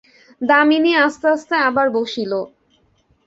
[0.41, 2.31] দামিনী আস্তে আস্তে আবার বসিল।